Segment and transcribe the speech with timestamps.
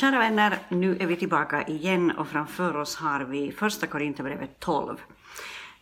[0.00, 4.96] Kära vänner, nu är vi tillbaka igen och framför oss har vi första Korinthierbrevet 12.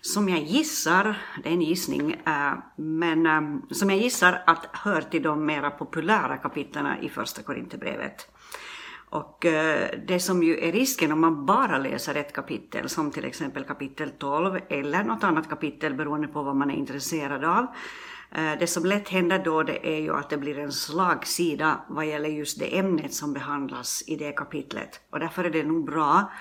[0.00, 3.40] Som jag gissar, det är en gissning, eh, men eh,
[3.70, 8.28] som jag gissar att hör till de mera populära kapitlen i första Korinthierbrevet.
[9.10, 13.24] Och eh, det som ju är risken om man bara läser ett kapitel, som till
[13.24, 17.66] exempel kapitel 12 eller något annat kapitel beroende på vad man är intresserad av,
[18.32, 22.06] Eh, det som lätt händer då det är ju att det blir en slagsida vad
[22.06, 25.00] gäller just det ämnet som behandlas i det kapitlet.
[25.10, 26.32] Och därför är det nog bra,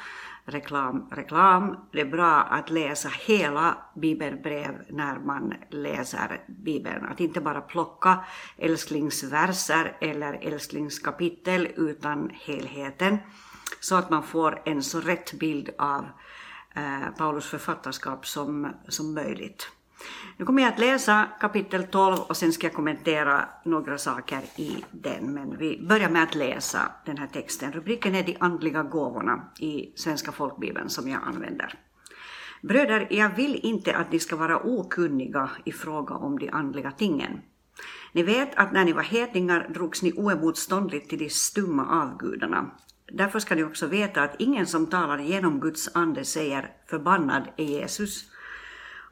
[0.45, 7.05] reklam, reklam, det är bra att läsa hela bibelbrev när man läser bibeln.
[7.05, 8.25] Att inte bara plocka
[8.57, 13.17] älsklingsverser eller älsklingskapitel utan helheten.
[13.79, 16.05] Så att man får en så rätt bild av
[16.75, 19.71] eh, Paulus författarskap som, som möjligt.
[20.37, 24.83] Nu kommer jag att läsa kapitel 12 och sen ska jag kommentera några saker i
[24.91, 25.33] den.
[25.33, 27.71] Men vi börjar med att läsa den här texten.
[27.71, 31.79] Rubriken är De andliga gåvorna i Svenska folkbibeln som jag använder.
[32.61, 37.41] Bröder, jag vill inte att ni ska vara okunniga i fråga om de andliga tingen.
[38.11, 42.71] Ni vet att när ni var hedningar drogs ni oemotståndligt till de stumma avgudarna.
[43.11, 47.63] Därför ska ni också veta att ingen som talar genom Guds ande säger förbannad är
[47.63, 48.31] Jesus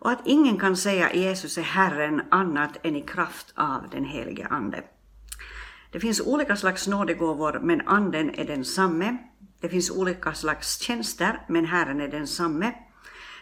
[0.04, 4.48] och att ingen kan säga Jesus är Herren annat än i kraft av den helige
[4.48, 4.84] Ande.
[5.92, 9.18] Det finns olika slags nådegåvor, men Anden är densamme.
[9.62, 12.74] Det finns olika slags tjänster, men Herren är densamme.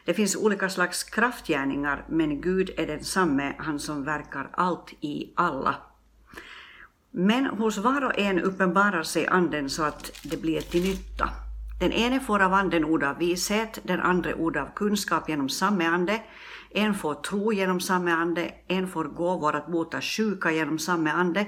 [0.06, 5.75] Det finns olika slags kraftgärningar, men Gud är densamme, han som verkar allt i alla.
[7.12, 11.30] Men hos var och en uppenbarar sig Anden så att det blir till nytta.
[11.82, 15.86] Den ene får av Anden ord av vishet, den andra ord av kunskap genom samme
[15.88, 16.22] Ande,
[16.70, 21.48] en får tro genom samme ande, en får gåvor att bota sjuka genom samme ande,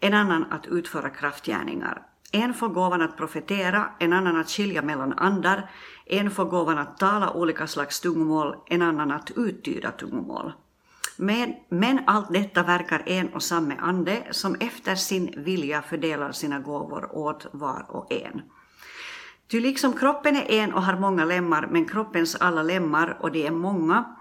[0.00, 2.02] en annan att utföra kraftgärningar.
[2.32, 5.70] En får gåvan att profetera, en annan att skilja mellan andar,
[6.06, 10.52] en får gåvan att tala olika slags tungomål, en annan att uttyda tungomål.
[11.16, 16.58] Men, men allt detta verkar en och samme ande som efter sin vilja fördelar sina
[16.58, 18.42] gåvor åt var och en.
[19.52, 23.46] Ty liksom kroppen är en och har många lemmar, men kroppens alla lemmar, och det
[23.46, 24.16] är många,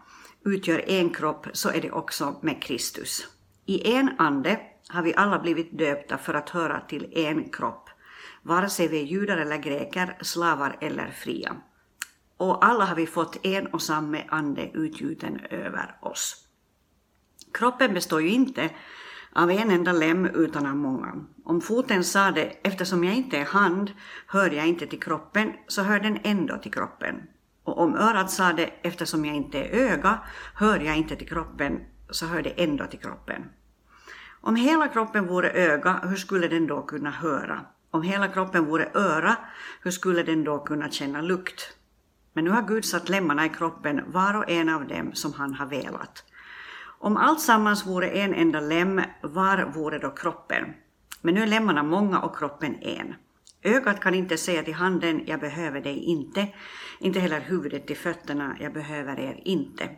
[0.46, 3.28] utgör en kropp så är det också med Kristus.
[3.66, 4.60] I en ande
[4.90, 7.90] har vi alla blivit döpta för att höra till en kropp,
[8.44, 11.56] vare sig vi är judar eller greker, slavar eller fria.
[12.38, 16.48] Och alla har vi fått en och samma ande utgjuten över oss.
[17.54, 18.70] Kroppen består ju inte
[19.36, 21.26] av en enda lem utan av många.
[21.44, 23.92] Om foten sade eftersom jag inte är hand
[24.28, 27.16] hör jag inte till kroppen, så hör den ändå till kroppen.
[27.64, 30.20] Och om örat sa det, eftersom jag inte är öga,
[30.56, 33.44] hör jag inte till kroppen, så hör det ändå till kroppen.
[34.42, 37.62] Om hela kroppen vore öga, hur skulle den då kunna höra?
[37.92, 39.36] Om hela kroppen vore öra,
[39.82, 41.78] hur skulle den då kunna känna lukt?
[42.34, 45.54] Men nu har Gud satt lemmarna i kroppen, var och en av dem som han
[45.54, 46.24] har velat.
[47.04, 50.74] Om alltsammans vore en enda lem, var vore då kroppen?
[51.22, 53.16] Men nu är lemmarna många och kroppen en.
[53.64, 56.48] Ögat kan inte säga till handen, jag behöver dig inte,
[57.00, 59.90] inte heller huvudet till fötterna, jag behöver er inte.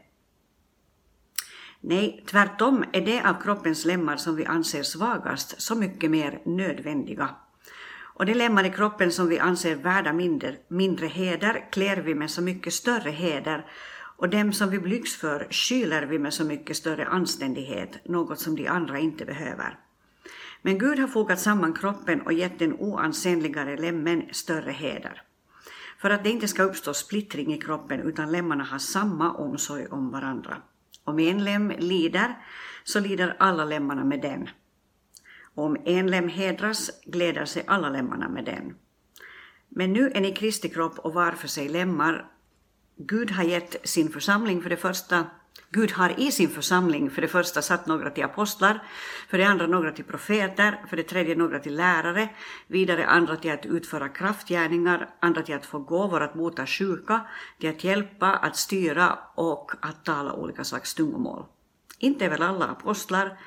[1.82, 7.30] Nej, tvärtom är det av kroppens lemmar som vi anser svagast så mycket mer nödvändiga.
[8.16, 12.32] Och de lemmar i kroppen som vi anser värda mindre, mindre heder klär vi med
[12.32, 13.66] så mycket större heder
[14.24, 18.56] och dem som vi blygs för skyler vi med så mycket större anständighet, något som
[18.56, 19.80] de andra inte behöver.
[20.62, 25.22] Men Gud har fogat samman kroppen och gett den oansenligare lemmen större heder.
[26.02, 30.12] För att det inte ska uppstå splittring i kroppen utan lemmarna har samma omsorg om
[30.12, 30.58] varandra.
[31.04, 32.36] Om en lem lider,
[32.84, 34.50] så lider alla lemmarna med den.
[35.56, 38.76] Om en lem hedras, gläder sig alla lemmarna med den.
[39.70, 42.30] Men nu är ni Kristi kropp och var för sig lemmar.
[42.98, 45.26] Gud har gett sin församling för det första
[45.70, 48.84] Gud har i sin församling för det första satt några till apostlar,
[49.30, 52.30] för det andra några till profeter, för det tredje några till lärare,
[52.68, 57.22] vidare andra till att utföra kraftgärningar, andra till att få gåvor att bota sjuka,
[57.60, 61.46] till att hjälpa, att styra och att tala olika slags tungomål.
[62.00, 63.38] Inte är väl alla apostlar,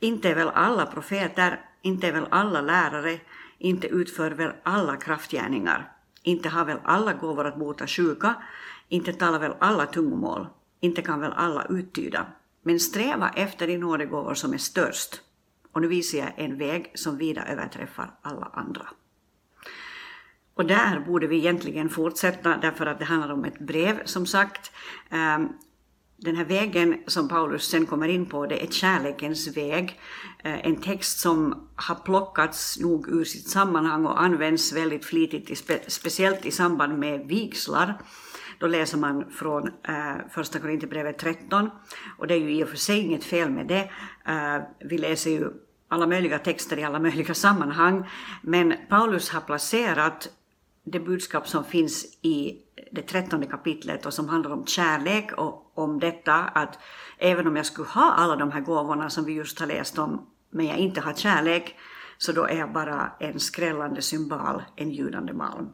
[0.00, 3.20] inte är väl alla profeter, inte är väl alla lärare,
[3.58, 5.92] inte utför väl alla kraftgärningar,
[6.22, 8.34] inte har väl alla gåvor att bota sjuka,
[8.92, 10.46] inte talar väl alla tungomål.
[10.80, 12.26] Inte kan väl alla uttyda,
[12.62, 15.20] men sträva efter de nådegåvor som är störst.
[15.72, 18.88] Och nu visar jag en väg som vida överträffar alla andra.
[20.54, 24.72] Och där borde vi egentligen fortsätta därför att det handlar om ett brev som sagt.
[25.10, 25.48] Ehm,
[26.16, 30.00] den här vägen som Paulus sen kommer in på, det är kärlekens väg.
[30.44, 36.46] Ehm, en text som har plockats nog ur sitt sammanhang och används väldigt flitigt, speciellt
[36.46, 37.98] i samband med vigslar.
[38.62, 41.70] Då läser man från eh, första Korinthierbrevet 13
[42.18, 43.90] och det är ju i och för sig inget fel med det.
[44.26, 45.50] Eh, vi läser ju
[45.88, 48.08] alla möjliga texter i alla möjliga sammanhang,
[48.42, 50.28] men Paulus har placerat
[50.84, 52.58] det budskap som finns i
[52.92, 56.78] det trettonde kapitlet och som handlar om kärlek och om detta att
[57.18, 60.26] även om jag skulle ha alla de här gåvorna som vi just har läst om,
[60.50, 61.76] men jag inte har kärlek,
[62.18, 65.68] så då är jag bara en skrällande symbol, en ljudande malm.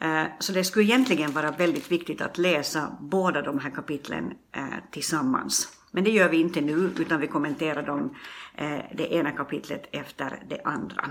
[0.00, 4.64] Eh, så det skulle egentligen vara väldigt viktigt att läsa båda de här kapitlen eh,
[4.90, 5.68] tillsammans.
[5.90, 8.16] Men det gör vi inte nu, utan vi kommenterar dem,
[8.54, 11.10] eh, det ena kapitlet efter det andra.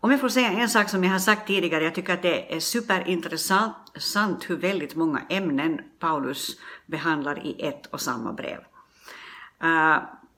[0.00, 2.56] Om jag får säga en sak som jag har sagt tidigare, jag tycker att det
[2.56, 8.60] är superintressant hur väldigt många ämnen Paulus behandlar i ett och samma brev.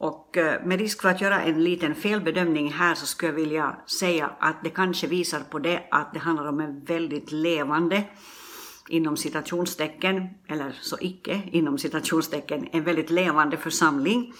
[0.00, 3.76] Och eh, med risk för att göra en liten felbedömning här så skulle jag vilja
[3.86, 8.04] säga att det kanske visar på det att det handlar om en väldigt levande,
[8.88, 14.32] inom citationstecken, eller så icke inom citationstecken, en väldigt levande församling.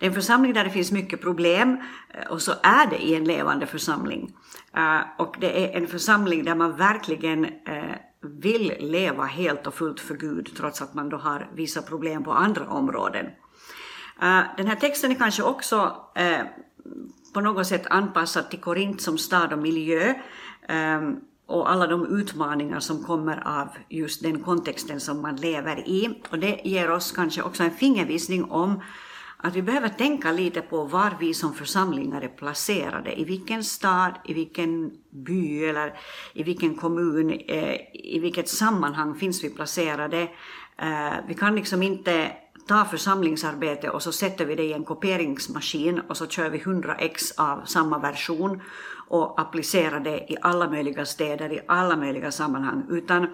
[0.00, 1.78] Det är en församling där det finns mycket problem
[2.14, 4.32] eh, och så är det i en levande församling.
[4.76, 7.46] Eh, och det är en församling där man verkligen
[8.22, 12.32] vill leva helt och fullt för Gud trots att man då har vissa problem på
[12.32, 13.26] andra områden.
[14.22, 16.40] Eh, den här texten är kanske också eh,
[17.34, 20.14] på något sätt anpassad till Korint som stad och miljö
[20.68, 21.10] eh,
[21.46, 26.20] och alla de utmaningar som kommer av just den kontexten som man lever i.
[26.30, 28.82] Och det ger oss kanske också en fingervisning om
[29.36, 33.20] att vi behöver tänka lite på var vi som församlingar är placerade.
[33.20, 35.94] I vilken stad, i vilken by eller
[36.32, 37.30] i vilken kommun,
[37.92, 40.28] i vilket sammanhang finns vi placerade.
[41.28, 42.32] Vi kan liksom inte
[42.68, 46.94] ta församlingsarbete och så sätter vi det i en kopieringsmaskin och så kör vi 100
[46.94, 48.62] ex av samma version
[49.08, 52.86] och applicerar det i alla möjliga städer, i alla möjliga sammanhang.
[52.90, 53.26] Utan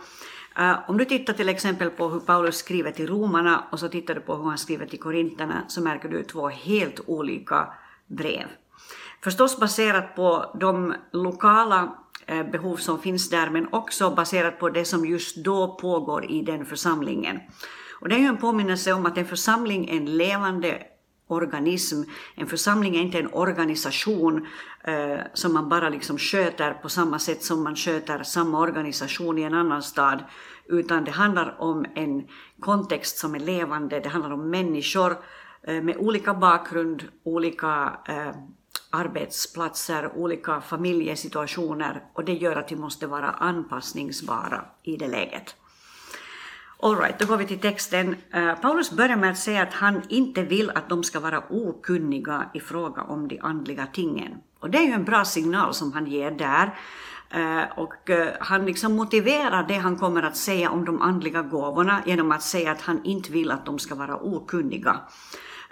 [0.58, 4.14] Uh, om du tittar till exempel på hur Paulus skriver till romarna och så tittar
[4.14, 7.68] du på hur han skriver till korinterna så märker du två helt olika
[8.06, 8.46] brev.
[9.24, 11.96] Förstås baserat på de lokala
[12.26, 16.42] eh, behov som finns där men också baserat på det som just då pågår i
[16.42, 17.40] den församlingen.
[18.04, 20.82] Och det är ju en påminnelse om att en församling är en levande
[21.26, 22.02] organism.
[22.34, 24.46] En församling är inte en organisation
[24.84, 29.42] eh, som man bara liksom sköter på samma sätt som man sköter samma organisation i
[29.42, 30.24] en annan stad,
[30.66, 32.28] utan det handlar om en
[32.60, 35.16] kontext som är levande, det handlar om människor
[35.62, 38.34] eh, med olika bakgrund, olika eh,
[38.90, 45.56] arbetsplatser, olika familjesituationer och det gör att vi måste vara anpassningsbara i det läget.
[46.84, 48.16] Alright, då går vi till texten.
[48.36, 52.50] Uh, Paulus börjar med att säga att han inte vill att de ska vara okunniga
[52.54, 54.32] i fråga om de andliga tingen.
[54.60, 56.74] Och det är ju en bra signal som han ger där.
[57.30, 62.02] Eh, och eh, han liksom motiverar det han kommer att säga om de andliga gåvorna
[62.06, 65.00] genom att säga att han inte vill att de ska vara okunniga.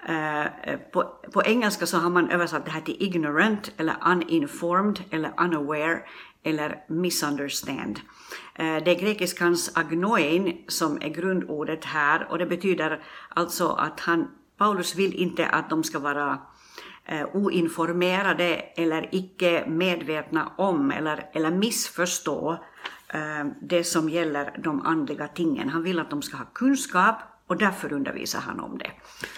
[0.09, 1.03] Eh, eh, på,
[1.33, 6.03] på, engelska så har man översatt det här till ignorant eller uninformed eller unaware
[6.43, 8.01] eller misunderstand.
[8.55, 14.29] Eh, det är grekiskans agnoin som är grundordet här och det betyder alltså att han,
[14.59, 16.39] Paulus vill inte att de ska vara
[17.05, 22.53] eh, oinformerade eller icke medvetna om eller, eller missförstå
[23.15, 25.69] eh, det som gäller de andliga tingen.
[25.69, 28.91] Han vill att de ska ha kunskap och därför undervisar han om det.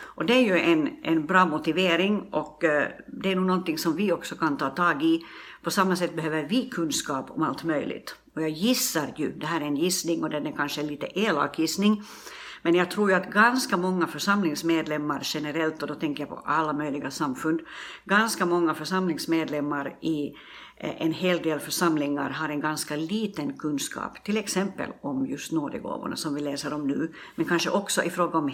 [0.03, 3.97] Och det är ju en, en bra motivering och eh, det är nog någonting som
[3.97, 5.25] vi också kan ta tag i.
[5.63, 8.17] På samma sätt behöver vi kunskap om allt möjligt.
[8.35, 11.21] Och jag gissar ju, det här är en gissning och den är kanske en lite
[11.21, 12.03] elak gissning,
[12.63, 16.73] men jag tror ju att ganska många församlingsmedlemmar generellt, och då tänker jag på alla
[16.73, 17.61] möjliga samfund,
[18.05, 20.35] ganska många församlingsmedlemmar i
[20.77, 26.17] Eh, en hel del församlingar har en ganska liten kunskap, till exempel om just nådegåvorna
[26.17, 28.53] som vi läser om nu, men kanske också i fråga om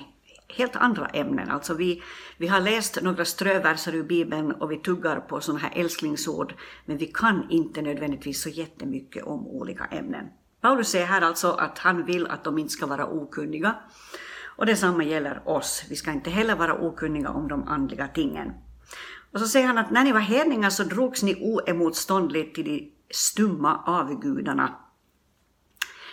[0.48, 1.50] helt andra ämnen.
[1.50, 2.02] Alltså vi,
[2.38, 6.54] vi har läst några ströverser ur Bibeln och vi tuggar på sådana här älsklingsord,
[6.86, 10.26] men vi kan inte nödvändigtvis så jättemycket om olika ämnen.
[10.60, 13.74] Paulus säger här alltså att han vill att de inte ska vara okunniga.
[14.56, 15.84] Och detsamma gäller oss.
[15.88, 18.52] Vi ska inte heller vara okunniga om de andliga tingen.
[19.32, 22.92] Och så säger han att när ni var hedningar så drogs ni oemotståndligt till de
[23.10, 24.74] stumma avgudarna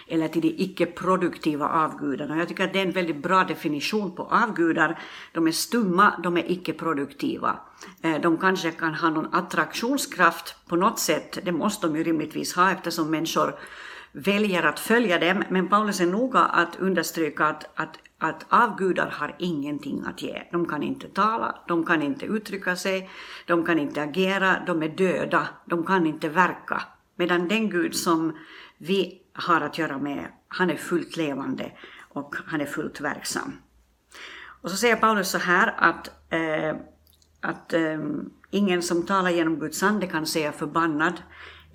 [0.08, 2.38] eller till de icke-produktiva avgudarna.
[2.38, 5.00] Jag tycker att det är en väldigt bra definition på avgudar.
[5.34, 7.60] De är stumma, de är icke-produktiva.
[8.02, 12.56] Eh, de kanske kan ha någon attraktionskraft på något sätt, det måste de ju rimligtvis
[12.56, 13.60] ha eftersom människor
[14.18, 19.36] väljer att följa dem, men Paulus är noga att understryka att, att, att avgudar har
[19.40, 20.44] ingenting att ge.
[20.52, 23.10] De kan inte tala, de kan inte uttrycka sig,
[23.46, 26.84] de kan inte agera, de är döda, de kan inte verka.
[27.16, 28.38] Medan den Gud som
[28.78, 31.72] vi har att göra med, han är fullt levande
[32.10, 33.54] och han är fullt verksam.
[34.62, 36.76] Och så säger Paulus så här att, eh,
[37.42, 38.00] att eh,
[38.52, 41.14] ingen som talar genom Guds ande kan säga förbannad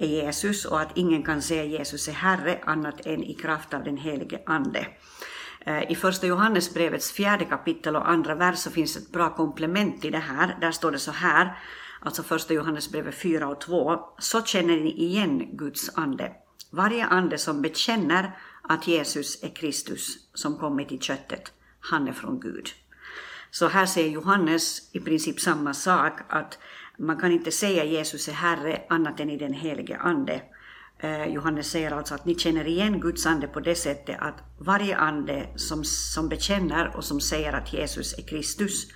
[0.02, 3.84] är Jesus och att ingen kan säga Jesus är Herre annat än i kraft av
[3.84, 4.86] den helige Ande.
[5.60, 10.12] Eh, I första Johannesbrevets fjärde kapitel och andra vers så finns ett bra komplement till
[10.12, 10.56] det här.
[10.60, 11.58] Där står det så här,
[12.00, 14.00] alltså första Johannesbrevet 4 och 2.
[14.18, 16.32] Så känner ni igen Guds ande.
[16.70, 22.40] Varje ande som bekänner att Jesus är Kristus som kommit i köttet, han är från
[22.40, 22.68] Gud.
[23.54, 26.58] Så här säger Johannes i princip samma sak, att
[26.98, 30.42] man kan inte säga Jesus är Herre annat än i den helige Ande.
[30.98, 34.96] Eh, Johannes säger alltså att ni känner igen Guds ande på det sättet att varje
[34.96, 38.86] ande som, som bekänner och som säger att Jesus är Kristus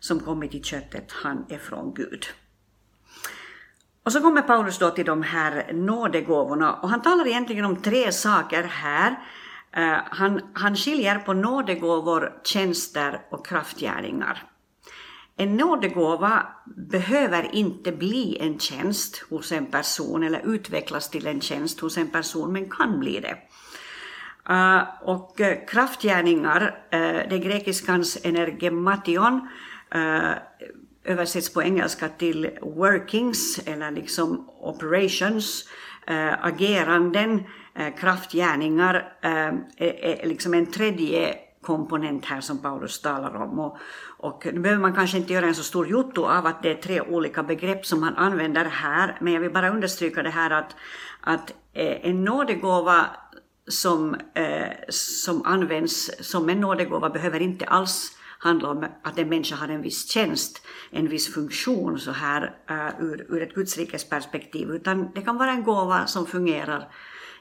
[0.00, 2.26] som kommit i köttet, han är från Gud.
[4.04, 8.12] Och så kommer Paulus då till de här nådegåvorna och han talar egentligen om tre
[8.12, 9.18] saker här.
[9.76, 14.42] Uh, han, han skiljer på nådegåvor, tjänster och kraftgärningar.
[15.36, 21.80] En nådegåva behöver inte bli en tjänst hos en person eller utvecklas till en tjänst
[21.80, 23.36] hos en person, men kan bli det.
[24.50, 26.62] Uh, och uh, kraftgärningar,
[26.94, 29.48] uh, det grekiskans energemation,
[31.04, 35.68] översätts på engelska till workings eller liksom operations,
[36.40, 37.42] ageranden,
[37.74, 39.30] Eh, kraftgärningar, eh,
[39.76, 43.58] är, är liksom en tredje komponent här som Paulus talar om.
[43.58, 43.76] Och,
[44.18, 46.74] och nu behöver man kanske inte göra en så stor jotto av att det är
[46.74, 50.76] tre olika begrepp som han använder här, men jag vill bara understryka det här att,
[51.20, 53.06] att eh, en nådegåva
[53.68, 59.56] som, eh, som används som en nådegåva behöver inte alls handla om att en människa
[59.56, 64.70] har en viss tjänst, en viss funktion så här eh, ur, ur ett Guds perspektiv,
[64.70, 66.88] utan det kan vara en gåva som fungerar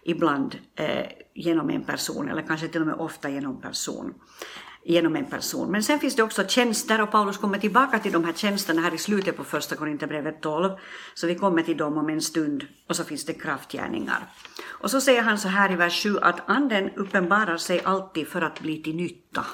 [0.04, 4.14] ibland eh, genom en person, eller kanske till och med ofta genom person
[4.84, 5.72] genom en person.
[5.72, 8.94] Men sen finns det också tjänster och Paulus kommer tillbaka till de här tjänsterna här
[8.94, 10.72] i slutet på första Korinthierbrevet 12.
[11.14, 14.28] Så vi kommer till dem om en stund och så finns det kraftgärningar.
[14.64, 18.42] Och så säger han så här i vers 7 att anden uppenbarar sig alltid för
[18.42, 19.46] att bli till nytta.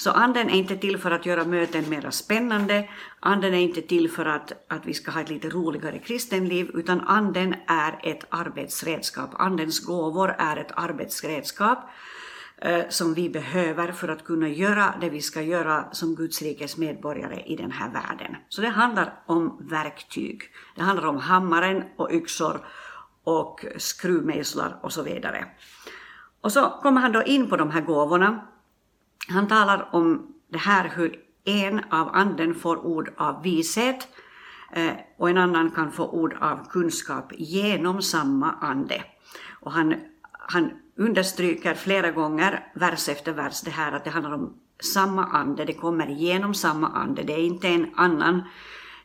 [0.00, 2.88] Så anden är inte till för att göra möten mera spännande,
[3.20, 7.00] anden är inte till för att, att vi ska ha ett lite roligare kristenliv, utan
[7.00, 9.30] anden är ett arbetsredskap.
[9.34, 11.78] Andens gåvor är ett arbetsredskap
[12.58, 16.76] eh, som vi behöver för att kunna göra det vi ska göra som Guds rikes
[16.76, 18.36] medborgare i den här världen.
[18.48, 20.42] Så det handlar om verktyg.
[20.76, 22.66] Det handlar om hammaren och yxor
[23.24, 25.44] och skruvmejslar och så vidare.
[26.40, 28.46] Och så kommer han då in på de här gåvorna
[29.30, 34.08] han talar om det här hur en av anden får ord av vishet
[34.72, 39.04] eh, och en annan kan få ord av kunskap genom samma ande.
[39.60, 39.94] Och han,
[40.30, 44.54] han understryker flera gånger, vers efter vers, det här att det handlar om
[44.94, 48.42] samma ande, det kommer genom samma ande, det är inte en annan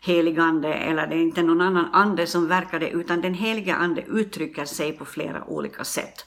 [0.01, 3.75] helig ande eller det är inte någon annan ande som verkar det, utan den heliga
[3.75, 6.25] ande uttrycker sig på flera olika sätt.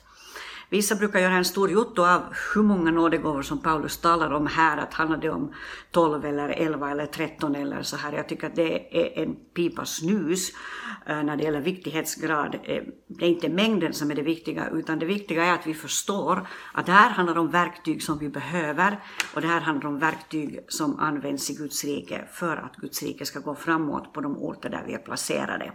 [0.71, 2.21] Vissa brukar göra en stor jotto av
[2.53, 5.53] hur många nådegåvor som Paulus talar om här, att handlar det om
[5.91, 8.13] 12 eller 11 eller 13 eller så här.
[8.13, 10.49] Jag tycker att det är en pipa snus
[11.05, 12.55] eh, när det gäller viktighetsgrad.
[12.63, 15.73] Eh, det är inte mängden som är det viktiga, utan det viktiga är att vi
[15.73, 18.99] förstår att det här handlar om verktyg som vi behöver
[19.35, 23.25] och det här handlar om verktyg som används i Guds rike för att Guds rike
[23.25, 25.73] ska gå framåt på de orter där vi är placerade.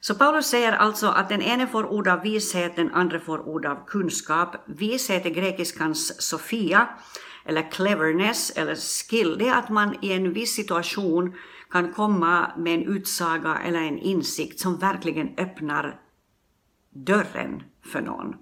[0.00, 3.66] Så Paulus säger alltså att den ene får ord av vishet, den andra får ord
[3.66, 4.56] av kunskap.
[4.66, 6.88] Vishet är grekiskans sofia,
[7.44, 9.36] eller cleverness, eller skill.
[9.38, 11.34] Det är att man i en viss situation
[11.70, 16.00] kan komma med en utsaga eller en insikt som verkligen öppnar
[16.94, 17.62] dörren
[17.92, 18.34] för någon.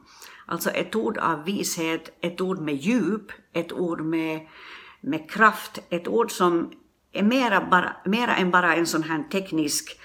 [0.47, 4.41] Alltså ett ord av vishet, ett ord med djup, ett ord med,
[5.01, 6.73] med kraft, ett ord som
[7.13, 10.01] är mera, bara, mera än bara en sån här teknisk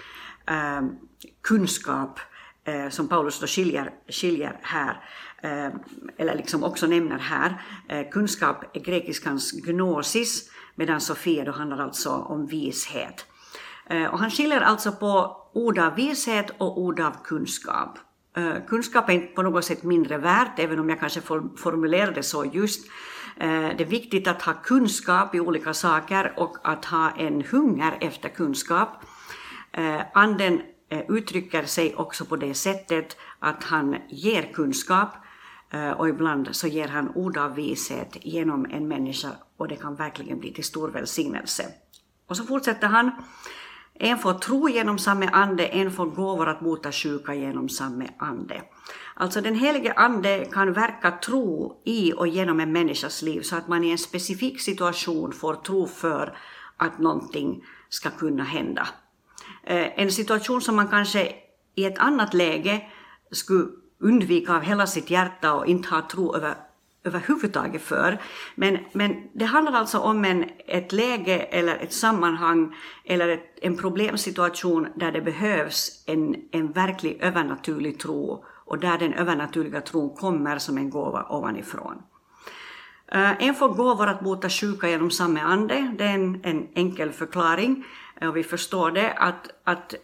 [0.51, 0.96] Ehm,
[1.41, 2.20] kunskap
[2.63, 5.03] eh, som Paulus då skiljer, skiljer här,
[5.43, 5.74] eh,
[6.17, 7.62] eller liksom också nämner här.
[7.89, 13.25] Eh, kunskap är grekiskans gnosis, medan Sofia då handlar alltså om vishet.
[13.89, 18.00] Eh, och han skiljer alltså på ord av vishet och ord av kunskap.
[18.38, 21.22] Eh, kunskap är inte på något sätt mindre värt, även om jag kanske
[21.58, 22.88] formulerar det så just.
[23.77, 28.29] Det är viktigt att ha kunskap i olika saker och att ha en hunger efter
[28.29, 28.89] kunskap.
[29.72, 35.10] Eh, anden eh, uttrycker sig också på det sättet att han ger kunskap
[35.70, 39.96] eh, och ibland så ger han ord av vishet genom en människa och det kan
[39.96, 41.66] verkligen bli till stor välsignelse.
[42.28, 43.12] Och så fortsätter han.
[43.94, 48.62] En får tro genom samme ande, en får gåvor att bota sjuka genom samme ande.
[49.13, 53.68] Alltså den helige ande kan verka tro i och genom en människas liv så att
[53.68, 56.38] man i en specifik situation får tro för
[56.78, 58.88] att någonting ska kunna hända.
[59.63, 61.32] Eh, en situation som man kanske
[61.75, 62.82] i ett annat läge
[63.32, 63.68] skulle
[64.00, 66.53] undvika av hela sitt hjärta och inte ha tro över,
[67.03, 68.22] överhuvudtaget för.
[68.56, 72.75] Men, men det handlar alltså om en, ett läge eller ett sammanhang
[73.06, 79.13] eller ett, en problemsituation där det behövs en, en verklig övernaturlig tro och där den
[79.13, 82.01] övernaturliga tron kommer som en gåva ovanifrån.
[83.12, 87.12] Eh, en får gåvor att bota sjuka genom samma ande, det är en, en enkel
[87.12, 87.86] förklaring
[88.22, 89.96] Eh, och vi förstår det att, att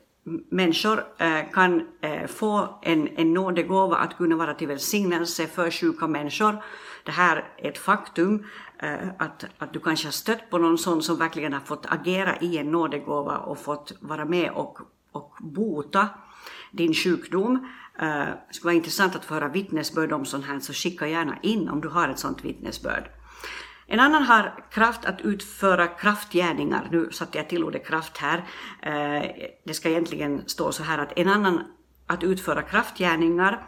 [0.50, 6.08] människor eh, kan eh, få en, en nådegåva att kunna vara till välsignelse för sjuka
[6.08, 6.64] människor.
[7.06, 8.46] Det här är ett faktum,
[9.18, 12.58] att, att du kanske har stött på någon sån som verkligen har fått agera i
[12.58, 14.80] en nådegåva och fått vara med och,
[15.12, 16.10] och bota
[16.72, 17.68] din sjukdom.
[18.00, 21.70] Det skulle vara intressant att få höra vittnesbörd om sånt här, så skicka gärna in
[21.70, 23.10] om du har ett sånt vittnesbörd.
[23.90, 26.88] En annan har kraft att utföra kraftgärningar.
[26.92, 28.38] Nu satte jag till ordet kraft här.
[28.82, 29.30] Eh,
[29.66, 31.64] det ska egentligen stå så här att en annan
[32.08, 33.66] att utföra kraftgärningar,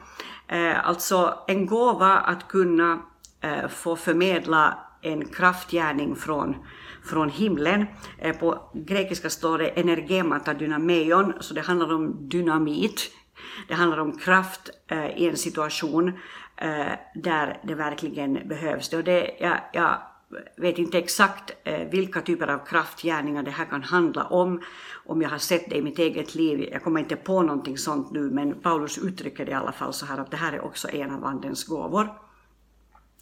[0.47, 2.99] eh, alltså en gåva att kunna
[3.41, 6.55] eh, få förmedla en kraftgärning från,
[7.03, 7.85] från himlen.
[8.39, 13.11] På grekiska står det energemata dynameion, så det handlar om dynamit
[13.67, 14.69] det handlar om kraft
[15.15, 16.11] i en situation
[17.15, 18.93] där det verkligen behövs.
[18.93, 19.97] Och det, jag, jag
[20.57, 24.62] vet inte exakt eh, vilka typer av kraftgärningar det här kan handla om,
[25.05, 26.69] om jag har sett det i mitt eget liv.
[26.71, 30.05] Jag kommer inte på någonting sånt nu, men Paulus uttrycker det i alla fall så
[30.05, 32.09] här att det här är också en av Andens gåvor.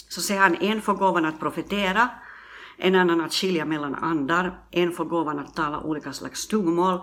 [0.09, 2.09] Så säger han, en får gåvan att profetera,
[2.77, 6.99] en annan att skilja mellan andar, en får gåvan att tala olika slags tungomål,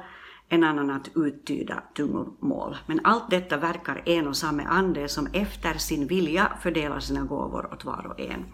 [0.48, 2.76] en annan att uttyda tungomål.
[2.86, 7.72] Men allt detta verkar en och samma ande som efter sin vilja fördelar sina gåvor
[7.72, 8.44] åt var och en.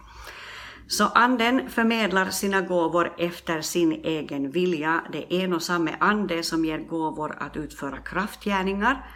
[0.90, 5.04] Så anden förmedlar sina gåvor efter sin egen vilja.
[5.12, 9.06] Det är en och samma ande som ger gåvor att utföra kraftgärningar,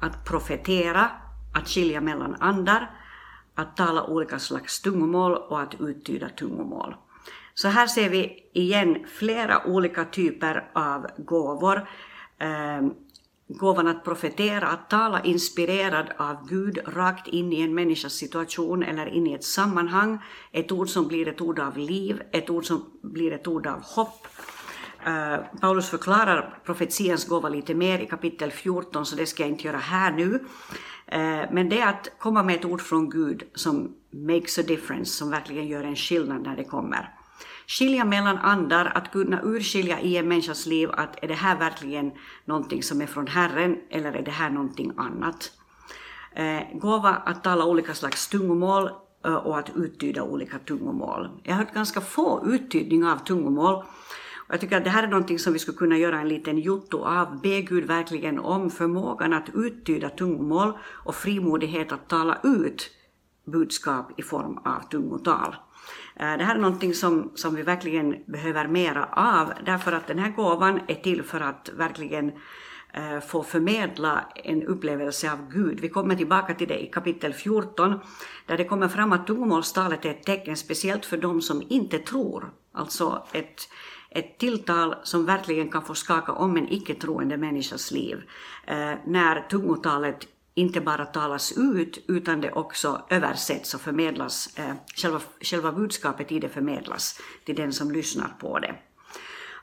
[0.00, 1.10] att profetera,
[1.54, 2.90] att skilja mellan andar,
[3.54, 6.94] att tala olika slags tungomål och att uttyda tungomål.
[7.54, 11.88] Så här ser vi igen flera olika typer av gåvor
[12.38, 12.90] ehm,
[13.48, 19.06] gåvan att profetera, att tala inspirerad av Gud rakt in i en människas situation eller
[19.06, 20.18] in i ett sammanhang.
[20.52, 23.82] Ett ord som blir ett ord av liv, ett ord som blir ett ord av
[23.82, 24.26] hopp.
[25.06, 29.66] Uh, Paulus förklarar profetians gåva lite mer i kapitel 14, så det ska jag inte
[29.66, 30.34] göra här nu.
[30.34, 35.12] Uh, men det är att komma med ett ord från Gud som makes a difference,
[35.12, 37.17] som verkligen gör en skillnad när det kommer
[37.68, 42.12] skilja mellan andar, att kunna urskilja i en människas liv att är det här verkligen
[42.44, 45.52] någonting som är från Herren eller är det här någonting annat.
[46.34, 48.90] Eh, gåva att tala olika slags tungomål
[49.24, 51.28] eh, och att uttyda olika tungomål.
[51.42, 53.74] Jag har hört ganska få uttydningar av tungomål
[54.48, 56.58] och jag tycker att det här är någonting som vi skulle kunna göra en liten
[56.58, 57.40] jotto av.
[57.40, 62.90] Be Gud verkligen om förmågan att uttyda tungomål och frimodighet att tala ut
[63.44, 65.56] budskap i form av tungotal.
[66.16, 70.18] Eh, det här är någonting som, som vi verkligen behöver mera av, därför att den
[70.18, 72.32] här gåvan är till för att verkligen
[72.92, 75.80] eh, få förmedla en upplevelse av Gud.
[75.80, 78.00] Vi kommer tillbaka till det i kapitel 14,
[78.46, 82.50] där det kommer fram att tungomålstalet är ett tecken speciellt för de som inte tror.
[82.72, 83.68] Alltså ett,
[84.10, 88.22] ett tilltal som verkligen kan få skaka om en icke-troende människas liv.
[88.66, 90.26] Eh, när tungotalet
[90.58, 96.38] inte bara talas ut utan det också översätts och förmedlas, eh, själva, själva budskapet i
[96.38, 98.74] det förmedlas till den som lyssnar på det.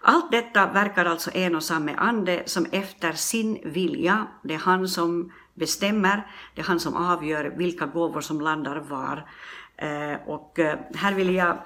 [0.02, 4.88] Allt detta verkar alltså en och samma ande som efter sin vilja, det är han
[4.88, 9.30] som bestämmer, det är han som avgör vilka gåvor som landar var.
[9.78, 11.58] Eh, och eh, här vill jag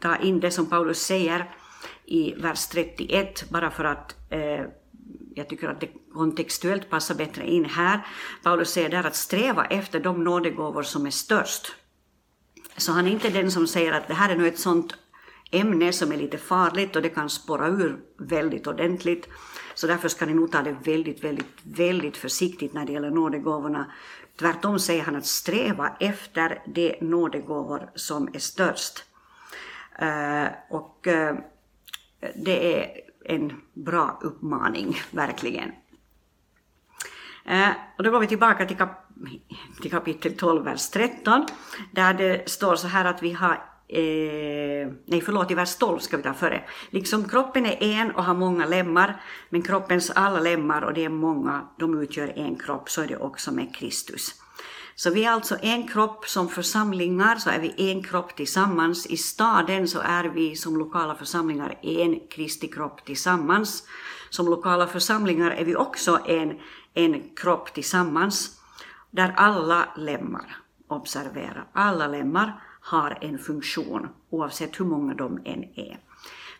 [0.00, 1.50] ta in det som Paulus säger
[2.04, 4.64] i vers 31, bara för att eh,
[5.34, 8.06] jag tycker att det kontextuellt passar bättre in här.
[8.42, 11.74] Paulus säger där att sträva efter de nådegåvor som är störst.
[12.76, 14.94] Så han är inte den som säger att det här är nu ett sånt
[15.50, 19.28] ämne som är lite farligt och det kan spåra ur väldigt ordentligt.
[19.74, 23.92] Så därför ska ni nog ta det väldigt, väldigt, väldigt försiktigt när det gäller nådegåvorna.
[24.38, 29.04] Tvärtom säger han att sträva efter de nådegåvor som är störst.
[30.02, 31.34] Uh, och uh,
[32.34, 35.72] det är en bra uppmaning, verkligen.
[37.44, 38.90] Eh, och då går vi tillbaka till, kap
[39.82, 41.46] till kapitel 12, vers 13,
[41.92, 46.16] där det står så här att vi har Eh, nej förlåt, i vers 12 ska
[46.16, 46.64] vi ta före.
[46.90, 51.08] Liksom kroppen är en och har många lemmar, men kroppens alla lemmar, och det är
[51.08, 54.34] många, de utgör en kropp, så är det också med Kristus.
[54.96, 59.06] Så vi är alltså en kropp som församlingar, så är vi en kropp tillsammans.
[59.06, 63.84] I staden så är vi som lokala församlingar en Kristi kropp tillsammans.
[64.30, 66.60] Som lokala församlingar är vi också en,
[66.94, 68.60] en kropp tillsammans,
[69.10, 70.56] där alla lemmar,
[70.88, 75.98] observera, alla lemmar har en funktion, oavsett hur många de än är.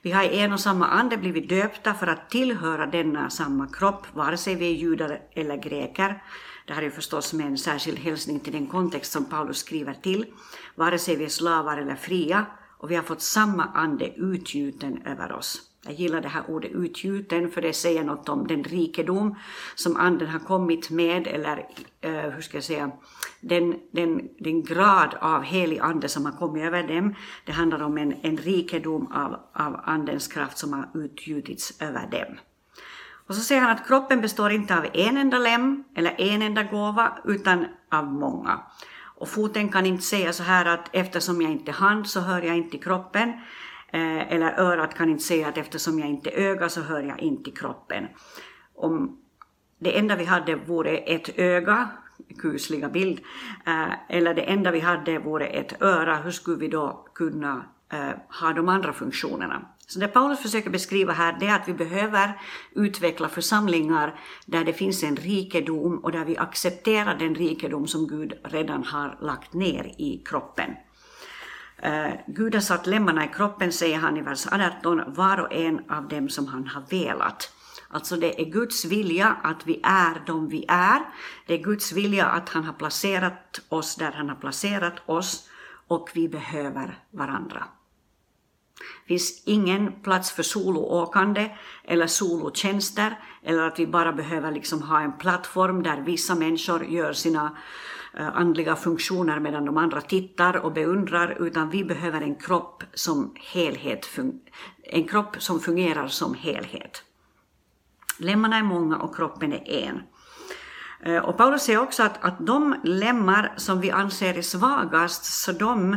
[0.03, 4.07] Vi har i en och samma ande blivit döpta för att tillhöra denna samma kropp,
[4.15, 6.23] vare sig vi är judar eller greker.
[6.67, 10.27] Det här är förstås med en särskild hälsning till den kontext som Paulus skriver till.
[10.75, 12.47] Vare sig vi är slavar eller fria,
[12.79, 15.74] och vi har fått samma ande utgjuten över oss.
[15.87, 19.39] Jag gillar det här ordet utgjuten för det säger något om den rikedom
[19.75, 21.57] som anden har kommit med eller
[22.07, 22.91] uh, hur ska jag säga,
[23.41, 27.15] den, den, den grad av helig ande som har kommit över dem.
[27.45, 32.37] Det handlar om en, en rikedom av, av andens kraft som har utgjutits över dem.
[33.27, 36.63] Och så säger han att kroppen består inte av en enda lem eller en enda
[36.63, 38.61] gåva utan av många.
[39.17, 42.43] Och foten kan inte säga så här att eftersom jag inte är hand så hör
[42.43, 43.33] jag inte kroppen.
[43.95, 47.21] Eh, eller örat kan inte säga att eftersom jag inte är öga så hör jag
[47.21, 48.07] inte kroppen.
[48.75, 49.19] Om
[49.79, 51.89] det enda vi hade vore ett öga,
[52.39, 53.21] kusliga bild,
[53.67, 58.41] eh, eller det enda vi hade vore ett öra, hur skulle vi då kunna eh,
[58.41, 59.69] ha de andra funktionerna?
[59.87, 62.41] Så det Paulus försöker beskriva här det är att vi behöver
[62.73, 68.33] utveckla församlingar där det finns en rikedom och där vi accepterar den rikedom som Gud
[68.45, 70.71] redan har lagt ner i kroppen.
[71.79, 75.53] Eh, uh, Gud har satt lemmarna i kroppen, säger han i vers 18, var och
[75.53, 77.51] en av dem som han har velat.
[77.89, 81.01] Alltså det är Guds vilja att vi är de vi är.
[81.47, 85.49] Det är Guds vilja att han har placerat oss där han har placerat oss
[85.89, 87.65] och vi behöver varandra.
[89.03, 91.51] Det finns ingen plats för soloåkande
[91.85, 97.13] eller solotjänster eller att vi bara behöver liksom ha en plattform där vissa människor gör
[97.13, 97.57] sina
[98.17, 103.35] Eh, andliga funktioner medan de andra tittar och beundrar, utan vi behöver en kropp som
[103.53, 104.19] helhet,
[104.83, 107.03] en kropp som fungerar som helhet.
[108.19, 110.03] Lemmarna är många och kroppen är en.
[111.05, 115.53] Eh, och Paulus säger också att, att de lemmar som vi anser är svagast, så
[115.53, 115.93] de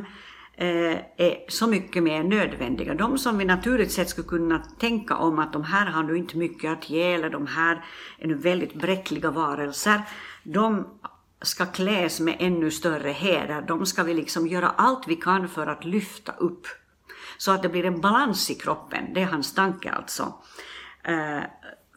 [0.54, 2.94] eh, är så mycket mer nödvändiga.
[2.94, 6.38] De som vi naturligt sett skulle kunna tänka om att de här har nu inte
[6.38, 7.86] mycket att ge, eller de här
[8.18, 10.02] är nu väldigt bräckliga varelser,
[10.44, 10.88] de
[11.42, 13.62] ska kläs med ännu större heder.
[13.62, 16.68] De ska vi liksom göra allt vi kan för att lyfta upp.
[17.38, 20.34] Så att det blir en balans i kroppen, det är hans tanke alltså.
[21.04, 21.42] Eh,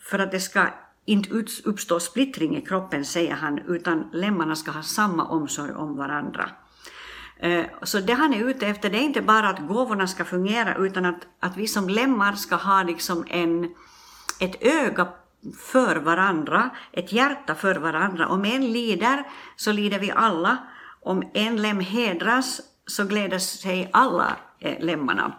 [0.00, 0.66] för att det ska
[1.04, 1.30] inte
[1.64, 6.50] uppstå splittring i kroppen, säger han, utan lemmarna ska ha samma omsorg om varandra.
[7.36, 10.74] Eh, så det han är ute efter, det är inte bara att gåvorna ska fungera,
[10.74, 13.74] utan att, att vi som lemmar ska ha liksom en,
[14.40, 15.08] ett öga
[15.58, 18.28] för varandra, ett hjärta för varandra.
[18.28, 19.24] Om en lider
[19.56, 20.58] så lider vi alla.
[21.02, 25.32] Om en lem hedras så gläder sig alla eh, lemmarna.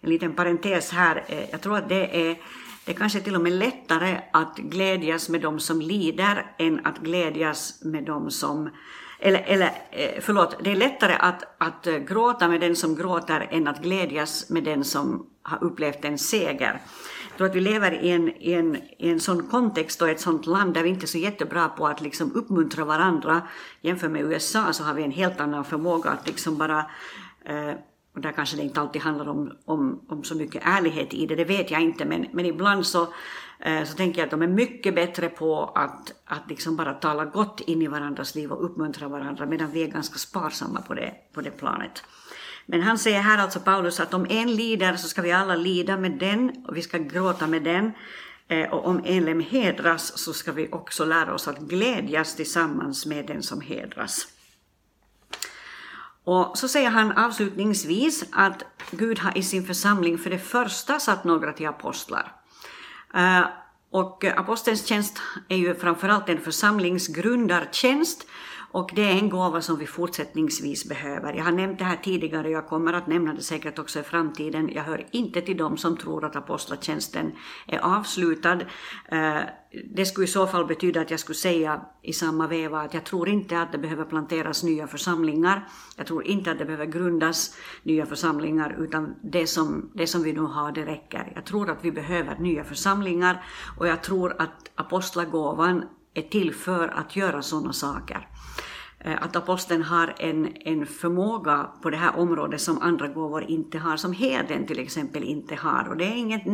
[0.00, 2.36] En liten parentes här, eh, jag tror att det är
[2.84, 7.84] det kanske till och med lättare att glädjas med de som lider än att glädjas
[7.84, 8.70] med de som
[9.20, 13.68] eller, eller eh, förlåt, det är lättare att, att gråta med den som gråter än
[13.68, 16.80] att glädjas med den som har upplevt en seger
[17.38, 20.46] tror att vi lever i en, i, en, i en sån kontext och ett sånt
[20.46, 23.42] land där vi inte är så jättebra på att liksom uppmuntra varandra.
[23.80, 26.90] Jämfört med USA så har vi en helt annan förmåga att liksom bara
[27.44, 27.72] eh,
[28.18, 31.34] och där kanske det inte alltid handlar om, om, om så mycket ärlighet i det,
[31.34, 33.02] det vet jag inte, men, men ibland så,
[33.60, 37.24] eh, så tänker jag att de är mycket bättre på att, att liksom bara tala
[37.24, 41.14] gott in i varandras liv och uppmuntra varandra, medan vi är ganska sparsamma på det,
[41.32, 42.02] på det planet.
[42.70, 45.96] Men han säger här alltså Paulus att om en lider så ska vi alla lida
[45.96, 47.92] med den och vi ska gråta med den.
[48.48, 53.06] Eh, och om en lem hedras så ska vi också lära oss att glädjas tillsammans
[53.06, 54.26] med den som hedras.
[56.24, 61.24] Och så säger han avslutningsvis att Gud har i sin församling för det första satt
[61.24, 62.32] några till apostlar.
[63.14, 63.44] Eh,
[63.90, 68.26] och apostelns tjänst är ju framförallt en församlingsgrundartjänst
[68.70, 71.32] och det är en gåva som vi fortsättningsvis behöver.
[71.32, 74.02] Jag har nämnt det här tidigare och jag kommer att nämna det säkert också i
[74.02, 74.70] framtiden.
[74.72, 77.32] Jag hör inte till dem som tror att apostlatjänsten
[77.66, 78.60] är avslutad.
[79.08, 79.40] Eh,
[79.94, 83.04] det skulle i så fall betyda att jag skulle säga i samma veva att jag
[83.04, 85.68] tror inte att det behöver planteras nya församlingar.
[85.96, 90.32] Jag tror inte att det behöver grundas nya församlingar utan det som, det som vi
[90.32, 91.32] nu har det räcker.
[91.34, 93.44] Jag tror att vi behöver nya församlingar
[93.78, 95.84] och jag tror att apostlagåvan
[96.18, 98.28] är till för att göra sådana saker.
[99.00, 103.78] Eh, att aposteln har en, en förmåga på det här området som andra gåvor inte
[103.78, 105.88] har, som heden till exempel inte har.
[105.88, 106.46] Och det är inget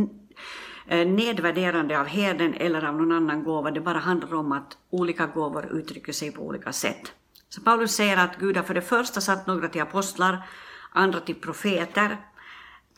[0.87, 5.27] eh, nedvärderande av heden eller av någon annan gåva, det bara handlar om att olika
[5.27, 7.12] gåvor uttrycker sig på olika sätt.
[7.48, 10.48] Så Paulus säger att Gud har för det första satt några till apostlar,
[10.92, 12.16] andra till profeter,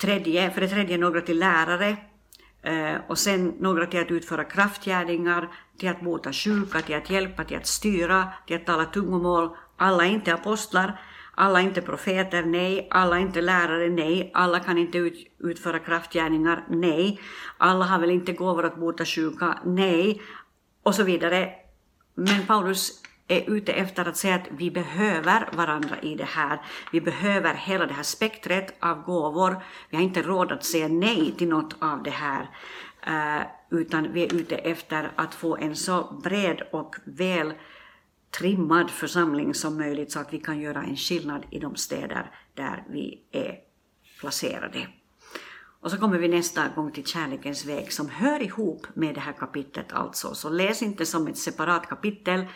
[0.01, 1.97] tredje, för det tredje några till lärare,
[2.67, 5.49] Eh, och sen några till att utföra kraftgärningar,
[5.79, 9.57] till att bota sjuka, till att hjälpa, till att styra, till att tala tungomål.
[9.77, 11.01] Alla är inte apostlar,
[11.35, 12.89] alla är inte profeter, nej.
[12.91, 14.31] Alla är inte lärare, nej.
[14.35, 17.21] Alla kan inte ut, utföra kraftgärningar, nej.
[17.59, 20.23] Alla har väl inte gåvor att bota sjuka, nej.
[20.83, 21.51] Och så vidare.
[22.15, 26.61] Men Paulus är ute efter att säga att vi behöver varandra i det här.
[26.93, 29.57] Vi behöver hela det här spektret av gåvor.
[29.91, 32.51] Vi har inte råd att säga nej till något av det här.
[33.07, 37.53] Eh, utan vi är ute efter att få en så bred och väl
[38.39, 42.85] trimmad församling som möjligt så att vi kan göra en skillnad i de städer där
[42.91, 43.59] vi är
[44.21, 44.87] placerade.
[45.87, 49.33] Och så kommer vi nästa gång till kärlekens väg som hör ihop med det här
[49.33, 50.35] kapitlet alltså.
[50.35, 52.47] Så läs inte som ett separat kapitel,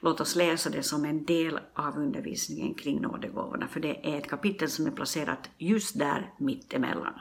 [0.00, 4.30] låt oss läsa det som en del av undervisningen kring nådegåvorna, för det är ett
[4.30, 7.20] kapitel som är placerat just där mittemellan.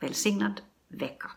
[0.00, 1.30] Välsignad vecka!